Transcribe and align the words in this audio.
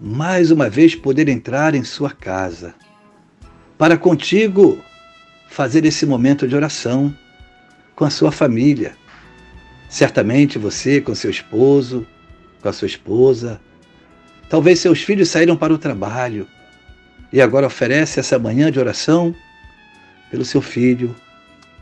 Mais 0.00 0.52
uma 0.52 0.70
vez 0.70 0.94
poder 0.94 1.28
entrar 1.28 1.74
em 1.74 1.82
sua 1.82 2.10
casa, 2.10 2.72
para 3.76 3.98
contigo 3.98 4.78
fazer 5.48 5.84
esse 5.84 6.06
momento 6.06 6.46
de 6.46 6.54
oração 6.54 7.14
com 7.96 8.04
a 8.04 8.10
sua 8.10 8.30
família. 8.30 8.94
Certamente 9.88 10.56
você 10.56 11.00
com 11.00 11.14
seu 11.16 11.30
esposo, 11.30 12.06
com 12.62 12.68
a 12.68 12.72
sua 12.72 12.86
esposa, 12.86 13.60
talvez 14.48 14.78
seus 14.78 15.02
filhos 15.02 15.30
saíram 15.30 15.56
para 15.56 15.74
o 15.74 15.78
trabalho 15.78 16.46
e 17.32 17.40
agora 17.40 17.66
oferece 17.66 18.20
essa 18.20 18.38
manhã 18.38 18.70
de 18.70 18.78
oração 18.78 19.34
pelo 20.30 20.44
seu 20.44 20.62
filho, 20.62 21.14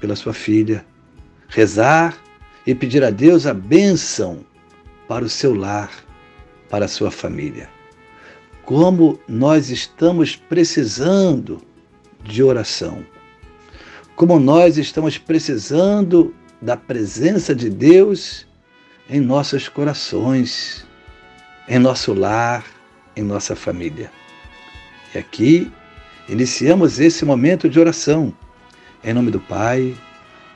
pela 0.00 0.16
sua 0.16 0.32
filha, 0.32 0.86
rezar 1.48 2.16
e 2.66 2.74
pedir 2.74 3.04
a 3.04 3.10
Deus 3.10 3.46
a 3.46 3.52
bênção 3.52 4.40
para 5.06 5.24
o 5.24 5.28
seu 5.28 5.54
lar, 5.54 5.90
para 6.70 6.86
a 6.86 6.88
sua 6.88 7.10
família 7.10 7.75
como 8.66 9.20
nós 9.28 9.70
estamos 9.70 10.34
precisando 10.34 11.62
de 12.24 12.42
oração, 12.42 13.06
como 14.16 14.40
nós 14.40 14.76
estamos 14.76 15.16
precisando 15.16 16.34
da 16.60 16.76
presença 16.76 17.54
de 17.54 17.70
Deus 17.70 18.44
em 19.08 19.20
nossos 19.20 19.68
corações, 19.68 20.84
em 21.68 21.78
nosso 21.78 22.12
lar, 22.12 22.64
em 23.14 23.22
nossa 23.22 23.54
família. 23.54 24.10
E 25.14 25.18
aqui 25.18 25.70
iniciamos 26.28 26.98
esse 26.98 27.24
momento 27.24 27.68
de 27.68 27.78
oração, 27.78 28.34
em 29.04 29.14
nome 29.14 29.30
do 29.30 29.38
Pai, 29.38 29.94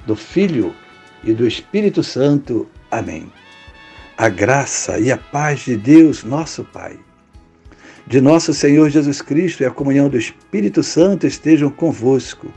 do 0.04 0.16
Filho 0.16 0.74
e 1.22 1.32
do 1.32 1.46
Espírito 1.46 2.02
Santo. 2.02 2.68
Amém. 2.90 3.32
A 4.18 4.28
graça 4.28 4.98
e 4.98 5.12
a 5.12 5.16
paz 5.16 5.60
de 5.60 5.76
Deus, 5.76 6.24
nosso 6.24 6.64
Pai 6.64 6.98
de 8.10 8.20
nosso 8.20 8.52
Senhor 8.52 8.90
Jesus 8.90 9.22
Cristo 9.22 9.62
e 9.62 9.66
a 9.66 9.70
comunhão 9.70 10.08
do 10.08 10.18
Espírito 10.18 10.82
Santo 10.82 11.28
estejam 11.28 11.70
convosco. 11.70 12.52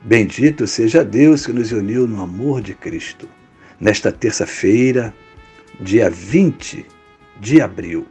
Bendito 0.00 0.66
seja 0.66 1.04
Deus 1.04 1.44
que 1.44 1.52
nos 1.52 1.70
uniu 1.70 2.06
no 2.06 2.22
amor 2.22 2.62
de 2.62 2.72
Cristo. 2.72 3.28
Nesta 3.78 4.10
terça-feira, 4.10 5.12
dia 5.78 6.08
20 6.08 6.86
de 7.38 7.60
abril. 7.60 8.06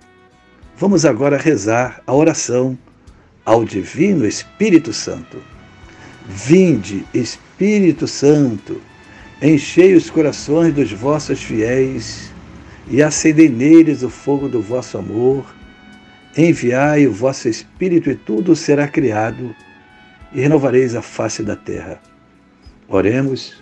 Vamos 0.77 1.05
agora 1.05 1.39
rezar 1.39 2.03
a 2.05 2.13
oração 2.13 2.77
ao 3.43 3.65
Divino 3.65 4.23
Espírito 4.27 4.93
Santo. 4.93 5.41
Vinde, 6.27 7.03
Espírito 7.15 8.07
Santo, 8.07 8.79
enchei 9.41 9.95
os 9.95 10.11
corações 10.11 10.71
dos 10.71 10.91
vossos 10.91 11.41
fiéis 11.41 12.31
e 12.87 13.01
acendei 13.01 13.49
neles 13.49 14.03
o 14.03 14.09
fogo 14.11 14.47
do 14.47 14.61
vosso 14.61 14.99
amor 14.99 15.57
Enviai 16.41 17.05
o 17.05 17.11
vosso 17.11 17.49
Espírito 17.49 18.09
e 18.09 18.15
tudo 18.15 18.55
será 18.55 18.87
criado, 18.87 19.53
e 20.31 20.39
renovareis 20.39 20.95
a 20.95 21.01
face 21.01 21.43
da 21.43 21.57
terra. 21.57 22.01
Oremos, 22.87 23.61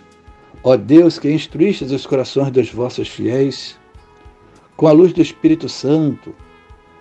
ó 0.62 0.76
Deus 0.76 1.18
que 1.18 1.28
instruístes 1.28 1.90
os 1.90 2.06
corações 2.06 2.52
dos 2.52 2.70
vossos 2.70 3.08
fiéis, 3.08 3.76
com 4.76 4.86
a 4.86 4.92
luz 4.92 5.12
do 5.12 5.20
Espírito 5.20 5.68
Santo, 5.68 6.32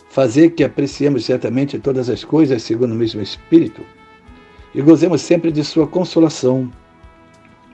fazer 0.09 0.50
que 0.56 0.63
apreciemos 0.63 1.25
certamente 1.25 1.78
todas 1.78 2.09
as 2.09 2.24
coisas 2.24 2.63
segundo 2.63 2.94
o 2.94 2.96
mesmo 2.96 3.22
Espírito 3.22 3.85
e 4.74 4.81
gozemos 4.81 5.22
sempre 5.22 5.51
de 5.51 5.63
Sua 5.63 5.85
consolação. 5.85 6.72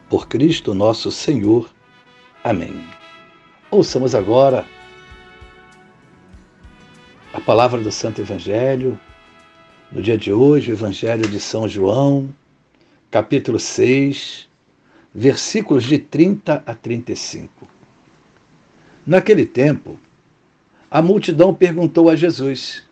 Por 0.09 0.27
Cristo 0.27 0.73
nosso 0.73 1.09
Senhor. 1.09 1.69
Amém. 2.43 2.83
Ouçamos 3.71 4.13
agora 4.13 4.65
a 7.33 7.41
palavra 7.41 7.81
do 7.81 7.91
Santo 7.91 8.21
Evangelho, 8.21 8.99
no 9.91 10.03
dia 10.03 10.15
de 10.15 10.31
hoje, 10.31 10.71
o 10.71 10.75
Evangelho 10.75 11.27
de 11.27 11.39
São 11.39 11.67
João, 11.67 12.29
capítulo 13.09 13.59
6, 13.59 14.47
versículos 15.13 15.83
de 15.83 15.97
30 15.97 16.61
a 16.63 16.75
35. 16.75 17.67
Naquele 19.05 19.47
tempo, 19.47 19.99
a 20.91 21.01
multidão 21.01 21.55
perguntou 21.55 22.07
a 22.07 22.15
Jesus: 22.15 22.83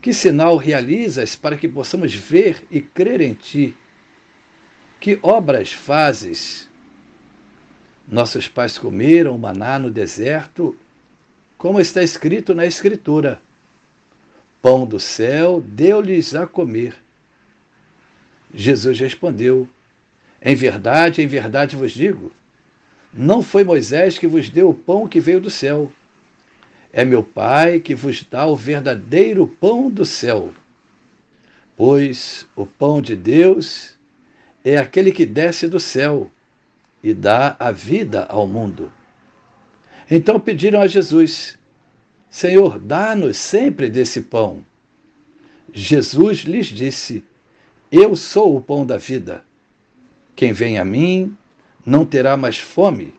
Que 0.00 0.14
sinal 0.14 0.56
realizas 0.56 1.34
para 1.34 1.56
que 1.56 1.68
possamos 1.68 2.14
ver 2.14 2.64
e 2.70 2.80
crer 2.80 3.20
em 3.20 3.34
ti? 3.34 3.76
Que 5.00 5.18
obras 5.22 5.72
fazes? 5.72 6.70
Nossos 8.06 8.46
pais 8.46 8.78
comeram 8.78 9.36
maná 9.36 9.76
no 9.76 9.90
deserto 9.90 10.76
como 11.58 11.80
está 11.80 12.02
escrito 12.02 12.54
na 12.54 12.64
Escritura: 12.64 13.42
Pão 14.62 14.86
do 14.86 15.00
céu 15.00 15.60
deu-lhes 15.60 16.34
a 16.34 16.46
comer. 16.46 16.94
Jesus 18.54 18.98
respondeu: 18.98 19.68
Em 20.40 20.54
verdade, 20.54 21.20
em 21.20 21.26
verdade 21.26 21.76
vos 21.76 21.92
digo, 21.92 22.32
não 23.12 23.42
foi 23.42 23.64
Moisés 23.64 24.16
que 24.16 24.26
vos 24.26 24.48
deu 24.48 24.70
o 24.70 24.74
pão 24.74 25.08
que 25.08 25.20
veio 25.20 25.40
do 25.40 25.50
céu. 25.50 25.92
É 26.92 27.04
meu 27.04 27.22
Pai 27.22 27.80
que 27.80 27.94
vos 27.94 28.24
dá 28.24 28.46
o 28.46 28.56
verdadeiro 28.56 29.46
pão 29.46 29.90
do 29.90 30.06
céu. 30.06 30.54
Pois 31.76 32.46
o 32.56 32.64
pão 32.64 33.02
de 33.02 33.14
Deus 33.14 33.96
é 34.64 34.78
aquele 34.78 35.12
que 35.12 35.26
desce 35.26 35.68
do 35.68 35.78
céu 35.78 36.30
e 37.02 37.12
dá 37.12 37.56
a 37.58 37.70
vida 37.70 38.24
ao 38.24 38.46
mundo. 38.46 38.92
Então 40.10 40.40
pediram 40.40 40.80
a 40.80 40.86
Jesus: 40.86 41.58
Senhor, 42.30 42.78
dá-nos 42.78 43.36
sempre 43.36 43.88
desse 43.90 44.22
pão. 44.22 44.64
Jesus 45.72 46.40
lhes 46.40 46.66
disse: 46.66 47.24
Eu 47.90 48.16
sou 48.16 48.56
o 48.56 48.60
pão 48.60 48.86
da 48.86 48.96
vida. 48.96 49.44
Quem 50.34 50.52
vem 50.52 50.78
a 50.78 50.84
mim 50.84 51.36
não 51.84 52.04
terá 52.04 52.36
mais 52.36 52.58
fome, 52.58 53.14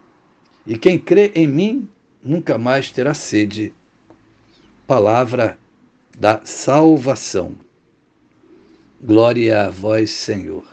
e 0.65 0.77
quem 0.77 0.97
crê 0.97 1.31
em 1.35 1.47
mim 1.47 1.89
nunca 2.23 2.57
mais 2.57 2.91
terá 2.91 3.13
sede. 3.13 3.73
Palavra 4.87 5.57
da 6.17 6.41
salvação. 6.43 7.55
Glória 9.01 9.65
a 9.65 9.69
vós, 9.69 10.09
Senhor. 10.11 10.65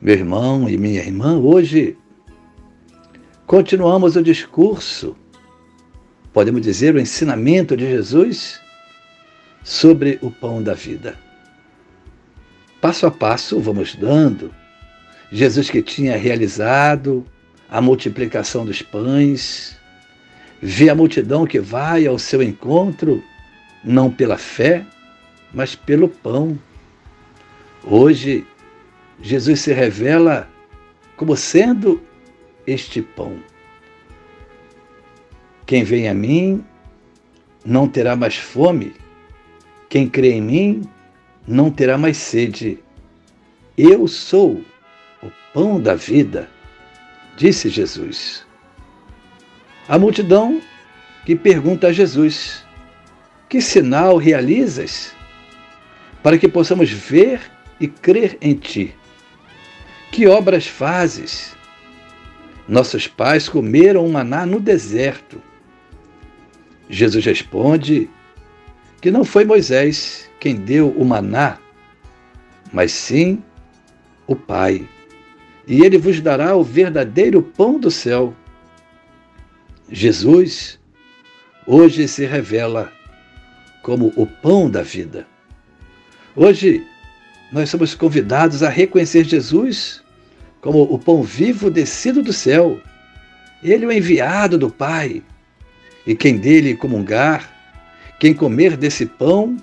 Meu 0.00 0.14
irmão 0.14 0.68
e 0.68 0.76
minha 0.76 1.00
irmã, 1.00 1.38
hoje 1.38 1.96
Continuamos 3.48 4.14
o 4.14 4.22
discurso, 4.22 5.16
podemos 6.34 6.60
dizer, 6.60 6.94
o 6.94 7.00
ensinamento 7.00 7.74
de 7.74 7.88
Jesus 7.88 8.60
sobre 9.64 10.18
o 10.20 10.30
pão 10.30 10.62
da 10.62 10.74
vida. 10.74 11.18
Passo 12.78 13.06
a 13.06 13.10
passo 13.10 13.58
vamos 13.58 13.94
dando. 13.94 14.54
Jesus 15.32 15.70
que 15.70 15.80
tinha 15.80 16.14
realizado 16.14 17.24
a 17.70 17.80
multiplicação 17.80 18.66
dos 18.66 18.82
pães, 18.82 19.78
vê 20.60 20.90
a 20.90 20.94
multidão 20.94 21.46
que 21.46 21.58
vai 21.58 22.06
ao 22.06 22.18
seu 22.18 22.42
encontro, 22.42 23.24
não 23.82 24.10
pela 24.10 24.36
fé, 24.36 24.84
mas 25.54 25.74
pelo 25.74 26.10
pão. 26.10 26.58
Hoje, 27.82 28.46
Jesus 29.22 29.60
se 29.60 29.72
revela 29.72 30.46
como 31.16 31.34
sendo 31.34 32.06
este 32.68 33.00
pão. 33.00 33.38
Quem 35.64 35.82
vem 35.84 36.08
a 36.08 36.14
mim 36.14 36.64
não 37.64 37.88
terá 37.88 38.14
mais 38.14 38.36
fome, 38.36 38.94
quem 39.88 40.08
crê 40.08 40.32
em 40.32 40.42
mim 40.42 40.82
não 41.46 41.70
terá 41.70 41.96
mais 41.96 42.18
sede. 42.18 42.78
Eu 43.76 44.06
sou 44.06 44.62
o 45.22 45.30
pão 45.54 45.80
da 45.80 45.94
vida, 45.94 46.48
disse 47.36 47.70
Jesus. 47.70 48.46
A 49.88 49.98
multidão 49.98 50.60
que 51.24 51.34
pergunta 51.34 51.88
a 51.88 51.92
Jesus: 51.92 52.64
Que 53.48 53.62
sinal 53.62 54.18
realizas 54.18 55.14
para 56.22 56.36
que 56.36 56.48
possamos 56.48 56.90
ver 56.90 57.40
e 57.80 57.88
crer 57.88 58.36
em 58.42 58.54
ti? 58.54 58.94
Que 60.10 60.26
obras 60.26 60.66
fazes 60.66 61.57
nossos 62.68 63.06
pais 63.06 63.48
comeram 63.48 64.06
maná 64.08 64.44
no 64.44 64.60
deserto. 64.60 65.40
Jesus 66.90 67.24
responde 67.24 68.10
que 69.00 69.10
não 69.10 69.24
foi 69.24 69.44
Moisés 69.44 70.30
quem 70.38 70.54
deu 70.54 70.90
o 70.90 71.04
maná, 71.04 71.58
mas 72.72 72.92
sim 72.92 73.42
o 74.26 74.36
Pai. 74.36 74.86
E 75.66 75.82
ele 75.82 75.98
vos 75.98 76.20
dará 76.20 76.54
o 76.54 76.62
verdadeiro 76.62 77.42
pão 77.42 77.78
do 77.78 77.90
céu. 77.90 78.34
Jesus 79.90 80.78
hoje 81.66 82.06
se 82.06 82.26
revela 82.26 82.92
como 83.82 84.12
o 84.16 84.26
pão 84.26 84.70
da 84.70 84.82
vida. 84.82 85.26
Hoje 86.36 86.86
nós 87.50 87.70
somos 87.70 87.94
convidados 87.94 88.62
a 88.62 88.68
reconhecer 88.68 89.24
Jesus 89.24 90.02
como 90.60 90.82
o 90.82 90.98
pão 90.98 91.22
vivo 91.22 91.70
descido 91.70 92.22
do 92.22 92.32
céu. 92.32 92.80
Ele 93.62 93.84
é 93.84 93.88
o 93.88 93.92
enviado 93.92 94.58
do 94.58 94.70
Pai. 94.70 95.22
E 96.06 96.14
quem 96.14 96.36
dele 96.36 96.74
comungar, 96.74 97.52
quem 98.18 98.32
comer 98.32 98.76
desse 98.76 99.04
pão, 99.04 99.56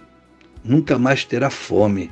nunca 0.63 0.97
mais 0.97 1.25
terá 1.25 1.49
fome. 1.49 2.11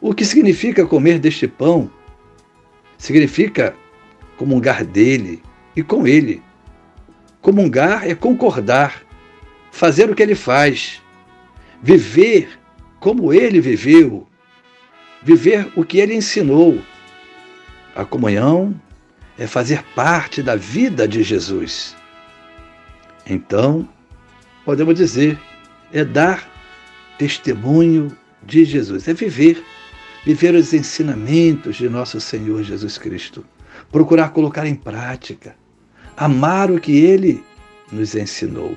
O 0.00 0.14
que 0.14 0.24
significa 0.24 0.86
comer 0.86 1.18
deste 1.18 1.48
pão? 1.48 1.90
Significa 2.98 3.74
comungar 4.36 4.84
dele 4.84 5.42
e 5.74 5.82
com 5.82 6.06
ele. 6.06 6.42
Comungar 7.40 8.06
é 8.06 8.14
concordar, 8.14 9.02
fazer 9.70 10.10
o 10.10 10.14
que 10.14 10.22
ele 10.22 10.34
faz, 10.34 11.02
viver 11.82 12.58
como 13.00 13.32
ele 13.32 13.60
viveu, 13.60 14.26
viver 15.22 15.70
o 15.76 15.84
que 15.84 15.98
ele 15.98 16.14
ensinou. 16.14 16.80
A 17.96 18.04
comunhão 18.04 18.78
é 19.38 19.46
fazer 19.46 19.82
parte 19.94 20.42
da 20.42 20.54
vida 20.54 21.08
de 21.08 21.22
Jesus. 21.22 21.96
Então, 23.26 23.88
podemos 24.66 24.96
dizer, 24.96 25.38
é 25.90 26.04
dar 26.04 26.46
testemunho 27.18 28.14
de 28.42 28.66
Jesus, 28.66 29.08
é 29.08 29.14
viver, 29.14 29.64
viver 30.26 30.54
os 30.54 30.74
ensinamentos 30.74 31.76
de 31.76 31.88
nosso 31.88 32.20
Senhor 32.20 32.62
Jesus 32.62 32.98
Cristo, 32.98 33.42
procurar 33.90 34.28
colocar 34.28 34.66
em 34.66 34.74
prática, 34.74 35.56
amar 36.18 36.70
o 36.70 36.78
que 36.78 36.98
ele 36.98 37.42
nos 37.90 38.14
ensinou. 38.14 38.76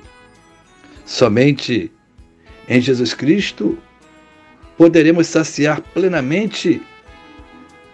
Somente 1.04 1.92
em 2.66 2.80
Jesus 2.80 3.12
Cristo 3.12 3.78
poderemos 4.78 5.26
saciar 5.26 5.82
plenamente 5.92 6.80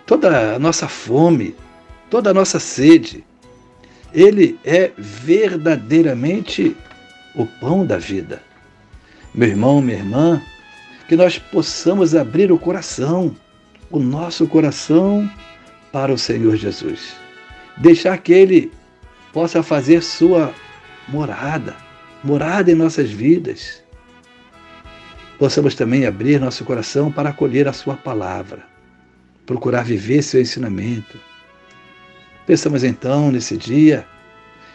toda 0.06 0.54
a 0.54 0.58
nossa 0.58 0.88
fome, 0.88 1.54
toda 2.08 2.30
a 2.30 2.34
nossa 2.34 2.58
sede. 2.58 3.24
Ele 4.14 4.58
é 4.64 4.92
verdadeiramente 4.96 6.76
o 7.34 7.44
pão 7.44 7.84
da 7.84 7.98
vida. 7.98 8.42
Meu 9.34 9.48
irmão, 9.48 9.82
minha 9.82 9.98
irmã, 9.98 10.40
que 11.08 11.16
nós 11.16 11.38
possamos 11.38 12.14
abrir 12.14 12.50
o 12.50 12.58
coração, 12.58 13.36
o 13.90 13.98
nosso 13.98 14.46
coração 14.46 15.30
para 15.92 16.12
o 16.12 16.18
Senhor 16.18 16.56
Jesus. 16.56 17.14
Deixar 17.76 18.16
que 18.18 18.32
Ele 18.32 18.72
possa 19.32 19.62
fazer 19.62 20.02
sua 20.02 20.54
morada, 21.08 21.76
morada 22.24 22.70
em 22.70 22.74
nossas 22.74 23.10
vidas 23.10 23.84
possamos 25.38 25.74
também 25.74 26.06
abrir 26.06 26.40
nosso 26.40 26.64
coração 26.64 27.10
para 27.12 27.30
acolher 27.30 27.68
a 27.68 27.72
Sua 27.72 27.94
palavra, 27.94 28.64
procurar 29.46 29.84
viver 29.84 30.22
seu 30.22 30.40
ensinamento. 30.40 31.18
Pensamos 32.46 32.84
então 32.84 33.30
nesse 33.30 33.56
dia 33.56 34.06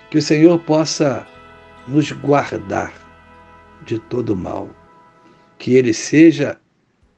que 0.09 0.18
o 0.18 0.21
Senhor 0.21 0.57
possa 0.59 1.27
nos 1.88 2.12
guardar 2.12 2.94
de 3.85 4.00
todo 4.00 4.35
mal, 4.35 4.69
que 5.57 5.75
Ele 5.75 5.94
seja 5.94 6.57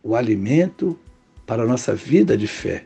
o 0.01 0.15
alimento 0.15 0.99
para 1.45 1.63
a 1.63 1.65
nossa 1.65 1.95
vida 1.95 2.35
de 2.35 2.47
fé, 2.47 2.85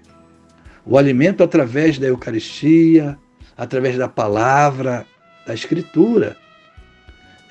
o 0.86 0.98
alimento 0.98 1.44
através 1.44 1.98
da 1.98 2.08
Eucaristia, 2.08 3.18
através 3.58 3.98
da 3.98 4.08
palavra, 4.08 5.06
da 5.46 5.54
Escritura. 5.54 6.38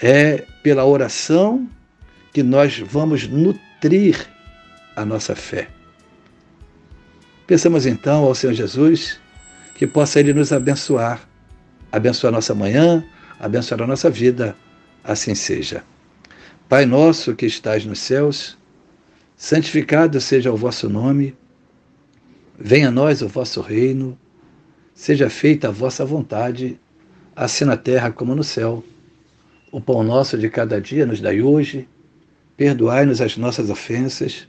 É 0.01 0.45
pela 0.63 0.85
oração 0.85 1.69
que 2.33 2.43
nós 2.43 2.79
vamos 2.79 3.27
nutrir 3.27 4.27
a 4.95 5.05
nossa 5.05 5.35
fé. 5.35 5.76
Pensamos 7.47 7.87
então 7.87 8.25
ao 8.25 8.35
Senhor 8.35 8.55
Jesus 8.55 9.21
que 9.77 9.87
possa 9.87 10.19
Ele 10.19 10.33
nos 10.33 10.53
abençoar, 10.53 11.29
abençoar 11.93 12.33
nossa 12.33 12.55
manhã, 12.55 13.05
abençoar 13.39 13.83
a 13.83 13.87
nossa 13.87 14.11
vida, 14.11 14.57
assim 15.05 15.35
seja. 15.35 15.85
Pai 16.69 16.85
nosso 16.85 17.37
que 17.37 17.47
estás 17.47 17.85
nos 17.85 18.01
céus, 18.01 18.59
santificado 19.37 20.21
seja 20.21 20.51
o 20.53 20.57
vosso 20.57 20.89
nome, 20.89 21.37
venha 22.59 22.89
a 22.89 22.91
nós 22.91 23.23
o 23.23 23.29
vosso 23.29 23.61
reino, 23.61 24.19
seja 24.93 25.31
feita 25.31 25.69
a 25.69 25.71
vossa 25.71 26.05
vontade, 26.05 26.81
assim 27.37 27.65
na 27.65 27.77
terra 27.77 28.11
como 28.11 28.35
no 28.35 28.43
céu. 28.43 28.83
O 29.71 29.81
pão 29.81 30.03
nosso 30.03 30.37
de 30.37 30.49
cada 30.49 30.81
dia 30.81 31.07
nos 31.07 31.21
dai 31.21 31.43
hoje. 31.43 31.87
Perdoai-nos 32.57 33.21
as 33.21 33.37
nossas 33.37 33.69
ofensas, 33.69 34.49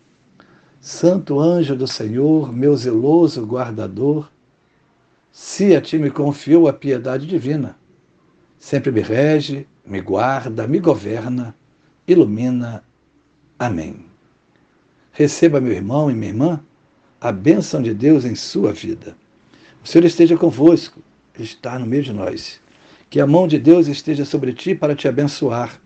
Santo 0.81 1.39
anjo 1.39 1.75
do 1.75 1.87
Senhor, 1.87 2.51
meu 2.51 2.75
zeloso 2.75 3.45
guardador, 3.45 4.31
se 5.31 5.75
a 5.75 5.79
ti 5.79 5.99
me 5.99 6.09
confiou 6.09 6.67
a 6.67 6.73
piedade 6.73 7.27
divina, 7.27 7.77
sempre 8.57 8.91
me 8.91 9.01
rege, 9.01 9.67
me 9.85 10.01
guarda, 10.01 10.67
me 10.67 10.79
governa, 10.79 11.55
ilumina. 12.07 12.83
Amém. 13.59 14.05
Receba, 15.11 15.61
meu 15.61 15.71
irmão 15.71 16.09
e 16.09 16.15
minha 16.15 16.31
irmã, 16.31 16.59
a 17.21 17.31
bênção 17.31 17.79
de 17.79 17.93
Deus 17.93 18.25
em 18.25 18.33
sua 18.33 18.73
vida. 18.73 19.15
O 19.83 19.87
Senhor 19.87 20.05
esteja 20.05 20.35
convosco, 20.35 20.99
está 21.37 21.77
no 21.77 21.85
meio 21.85 22.01
de 22.01 22.11
nós. 22.11 22.59
Que 23.07 23.21
a 23.21 23.27
mão 23.27 23.47
de 23.47 23.59
Deus 23.59 23.87
esteja 23.87 24.25
sobre 24.25 24.51
ti 24.51 24.73
para 24.73 24.95
te 24.95 25.07
abençoar 25.07 25.79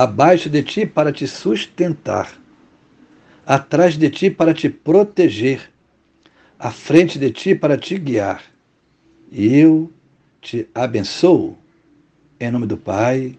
abaixo 0.00 0.48
de 0.48 0.62
ti 0.62 0.86
para 0.86 1.12
te 1.12 1.26
sustentar, 1.26 2.39
atrás 3.50 3.98
de 3.98 4.08
ti 4.08 4.30
para 4.30 4.54
te 4.54 4.70
proteger, 4.70 5.72
à 6.56 6.70
frente 6.70 7.18
de 7.18 7.32
ti 7.32 7.52
para 7.52 7.76
te 7.76 7.98
guiar. 7.98 8.44
E 9.32 9.56
eu 9.56 9.90
te 10.40 10.68
abençoo, 10.72 11.58
em 12.38 12.48
nome 12.48 12.68
do 12.68 12.76
Pai, 12.76 13.36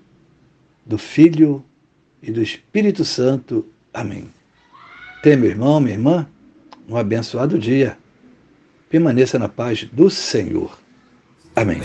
do 0.86 0.98
Filho 0.98 1.63
e 2.22 2.30
do 2.30 2.41
Espírito 2.41 3.06
Santo. 3.06 3.65
Amém. 3.94 4.30
Tenha, 5.24 5.38
meu 5.38 5.50
irmão, 5.50 5.80
minha 5.80 5.96
irmã, 5.96 6.27
um 6.89 6.98
abençoado 6.98 7.58
dia. 7.58 7.98
Permaneça 8.89 9.39
na 9.39 9.48
paz 9.48 9.86
do 9.94 10.10
Senhor. 10.10 10.77
Amém. 11.56 11.80